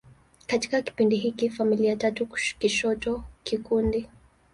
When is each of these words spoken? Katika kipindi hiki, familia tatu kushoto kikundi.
Katika 0.47 0.81
kipindi 0.81 1.15
hiki, 1.15 1.49
familia 1.49 1.95
tatu 1.95 2.25
kushoto 2.25 3.23
kikundi. 3.43 4.09